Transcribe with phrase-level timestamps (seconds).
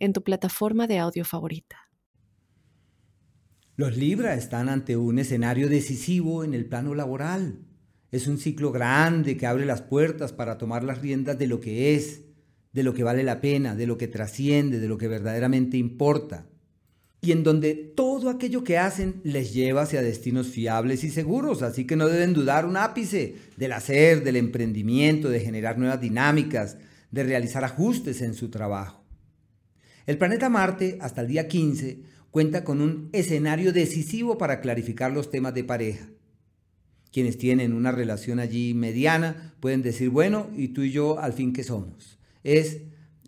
[0.00, 1.76] en tu plataforma de audio favorita.
[3.76, 7.60] Los Libra están ante un escenario decisivo en el plano laboral.
[8.10, 11.94] Es un ciclo grande que abre las puertas para tomar las riendas de lo que
[11.94, 12.22] es,
[12.72, 16.46] de lo que vale la pena, de lo que trasciende, de lo que verdaderamente importa.
[17.22, 21.86] Y en donde todo aquello que hacen les lleva hacia destinos fiables y seguros, así
[21.86, 26.78] que no deben dudar un ápice del hacer, del emprendimiento, de generar nuevas dinámicas,
[27.10, 28.99] de realizar ajustes en su trabajo.
[30.10, 35.30] El planeta Marte, hasta el día 15, cuenta con un escenario decisivo para clarificar los
[35.30, 36.08] temas de pareja.
[37.12, 41.52] Quienes tienen una relación allí mediana pueden decir, bueno, ¿y tú y yo al fin
[41.52, 42.18] qué somos?
[42.42, 42.78] Es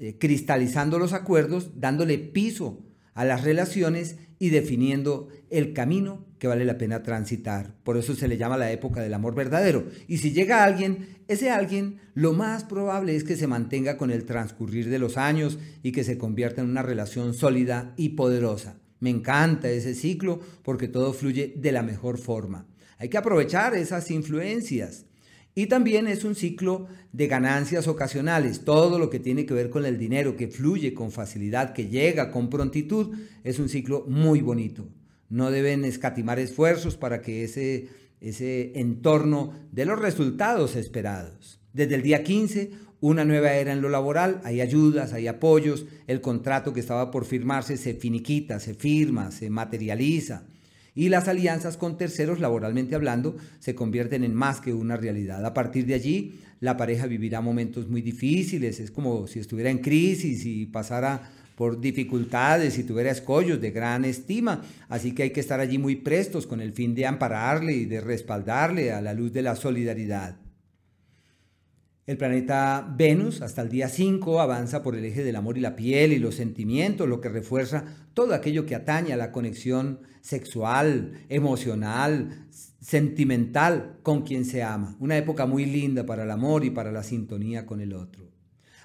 [0.00, 2.82] eh, cristalizando los acuerdos, dándole piso
[3.14, 7.76] a las relaciones y definiendo el camino que vale la pena transitar.
[7.84, 9.86] Por eso se le llama la época del amor verdadero.
[10.08, 14.24] Y si llega alguien, ese alguien lo más probable es que se mantenga con el
[14.24, 18.80] transcurrir de los años y que se convierta en una relación sólida y poderosa.
[18.98, 22.66] Me encanta ese ciclo porque todo fluye de la mejor forma.
[22.98, 25.06] Hay que aprovechar esas influencias.
[25.54, 28.64] Y también es un ciclo de ganancias ocasionales.
[28.64, 32.30] Todo lo que tiene que ver con el dinero, que fluye con facilidad, que llega
[32.30, 33.14] con prontitud,
[33.44, 34.88] es un ciclo muy bonito.
[35.28, 37.88] No deben escatimar esfuerzos para que ese,
[38.20, 41.60] ese entorno dé los resultados esperados.
[41.74, 46.22] Desde el día 15, una nueva era en lo laboral, hay ayudas, hay apoyos, el
[46.22, 50.44] contrato que estaba por firmarse se finiquita, se firma, se materializa
[50.94, 55.44] y las alianzas con terceros, laboralmente hablando, se convierten en más que una realidad.
[55.44, 59.78] A partir de allí, la pareja vivirá momentos muy difíciles, es como si estuviera en
[59.78, 65.40] crisis y pasara por dificultades y tuviera escollos de gran estima, así que hay que
[65.40, 69.32] estar allí muy prestos con el fin de ampararle y de respaldarle a la luz
[69.32, 70.36] de la solidaridad.
[72.04, 75.76] El planeta Venus, hasta el día 5, avanza por el eje del amor y la
[75.76, 81.12] piel y los sentimientos, lo que refuerza todo aquello que atañe a la conexión sexual,
[81.28, 82.48] emocional,
[82.80, 84.96] sentimental con quien se ama.
[84.98, 88.32] Una época muy linda para el amor y para la sintonía con el otro.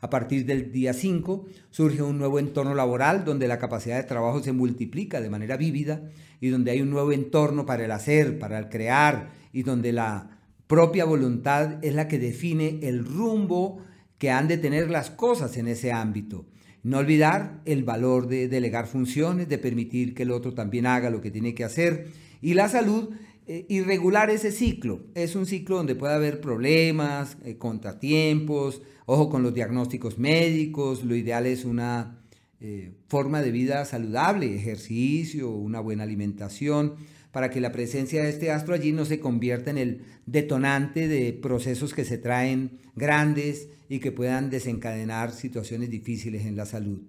[0.00, 4.42] A partir del día 5 surge un nuevo entorno laboral donde la capacidad de trabajo
[4.42, 6.02] se multiplica de manera vívida
[6.40, 10.34] y donde hay un nuevo entorno para el hacer, para el crear y donde la
[10.74, 13.78] propia voluntad es la que define el rumbo
[14.18, 16.46] que han de tener las cosas en ese ámbito.
[16.82, 21.20] No olvidar el valor de delegar funciones, de permitir que el otro también haga lo
[21.20, 22.08] que tiene que hacer.
[22.42, 23.10] Y la salud,
[23.46, 25.04] eh, irregular ese ciclo.
[25.14, 31.04] Es un ciclo donde puede haber problemas, eh, contratiempos, ojo con los diagnósticos médicos.
[31.04, 32.18] Lo ideal es una
[32.60, 36.94] eh, forma de vida saludable, ejercicio, una buena alimentación
[37.34, 41.32] para que la presencia de este astro allí no se convierta en el detonante de
[41.32, 47.00] procesos que se traen grandes y que puedan desencadenar situaciones difíciles en la salud.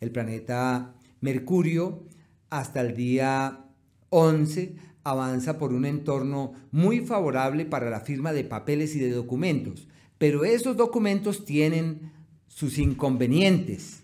[0.00, 2.08] El planeta Mercurio
[2.50, 3.66] hasta el día
[4.08, 9.86] 11 avanza por un entorno muy favorable para la firma de papeles y de documentos,
[10.18, 12.10] pero esos documentos tienen
[12.48, 14.02] sus inconvenientes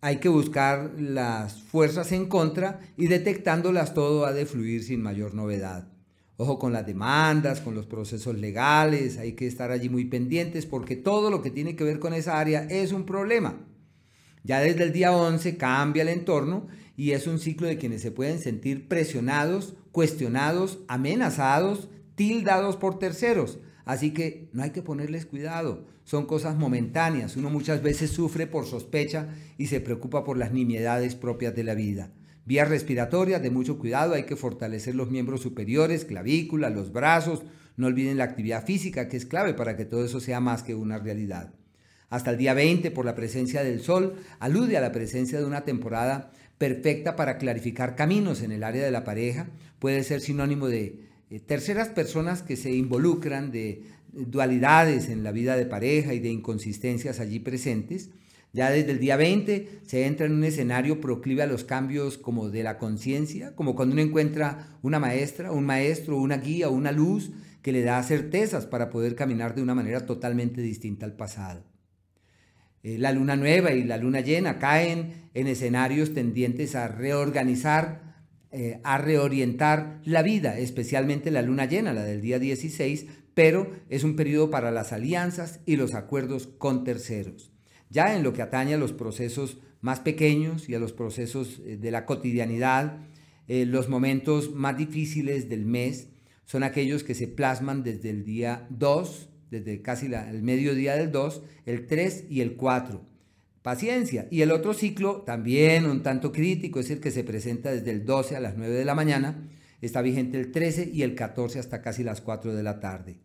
[0.00, 5.34] hay que buscar las fuerzas en contra y detectándolas todo ha de fluir sin mayor
[5.34, 5.88] novedad.
[6.36, 10.96] Ojo con las demandas, con los procesos legales, hay que estar allí muy pendientes porque
[10.96, 13.60] todo lo que tiene que ver con esa área es un problema.
[14.42, 18.10] Ya desde el día 11 cambia el entorno y es un ciclo de quienes se
[18.10, 23.58] pueden sentir presionados, cuestionados, amenazados, tildados por terceros.
[23.90, 27.36] Así que no hay que ponerles cuidado, son cosas momentáneas.
[27.36, 31.74] Uno muchas veces sufre por sospecha y se preocupa por las nimiedades propias de la
[31.74, 32.12] vida.
[32.44, 37.42] Vías respiratorias, de mucho cuidado, hay que fortalecer los miembros superiores, clavícula, los brazos.
[37.76, 40.76] No olviden la actividad física, que es clave para que todo eso sea más que
[40.76, 41.52] una realidad.
[42.10, 45.62] Hasta el día 20, por la presencia del Sol, alude a la presencia de una
[45.62, 49.48] temporada perfecta para clarificar caminos en el área de la pareja.
[49.80, 55.56] Puede ser sinónimo de eh, terceras personas que se involucran de dualidades en la vida
[55.56, 58.10] de pareja y de inconsistencias allí presentes.
[58.52, 62.50] Ya desde el día 20 se entra en un escenario proclive a los cambios como
[62.50, 67.30] de la conciencia, como cuando uno encuentra una maestra, un maestro, una guía una luz
[67.62, 71.62] que le da certezas para poder caminar de una manera totalmente distinta al pasado.
[72.82, 78.09] Eh, la luna nueva y la luna llena caen en escenarios tendientes a reorganizar,
[78.52, 84.04] eh, a reorientar la vida, especialmente la luna llena, la del día 16, pero es
[84.04, 87.52] un periodo para las alianzas y los acuerdos con terceros.
[87.90, 91.76] Ya en lo que atañe a los procesos más pequeños y a los procesos eh,
[91.76, 92.98] de la cotidianidad,
[93.48, 96.10] los momentos más difíciles del mes
[96.44, 101.42] son aquellos que se plasman desde el día 2 desde casi el mediodía del 2,
[101.66, 103.04] el 3 y el 4.
[103.62, 104.26] Paciencia.
[104.30, 108.06] Y el otro ciclo, también un tanto crítico, es el que se presenta desde el
[108.06, 109.48] 12 a las 9 de la mañana,
[109.82, 113.18] está vigente el 13 y el 14 hasta casi las 4 de la tarde.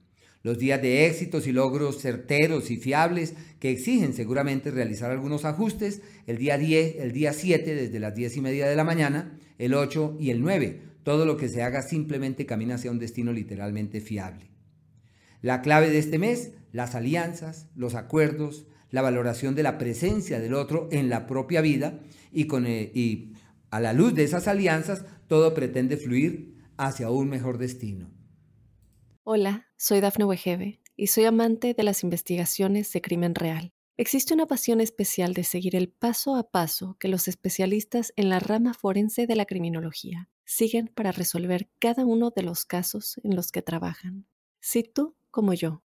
[0.44, 6.02] Los días de éxitos y logros certeros y fiables que exigen seguramente realizar algunos ajustes,
[6.28, 9.74] el día 10, el día 7 desde las 10 y media de la mañana, el
[9.74, 10.82] 8 y el 9.
[11.04, 14.52] Todo lo que se haga simplemente camina hacia un destino literalmente fiable.
[15.42, 20.54] La clave de este mes, las alianzas, los acuerdos, la valoración de la presencia del
[20.54, 22.00] otro en la propia vida
[22.32, 23.34] y, con, eh, y
[23.70, 28.12] a la luz de esas alianzas todo pretende fluir hacia un mejor destino.
[29.24, 33.74] Hola, soy Dafne Wegebe y soy amante de las investigaciones de crimen real.
[33.98, 38.40] Existe una pasión especial de seguir el paso a paso que los especialistas en la
[38.40, 43.52] rama forense de la criminología siguen para resolver cada uno de los casos en los
[43.52, 44.28] que trabajan.
[44.60, 45.84] Si tú como yo,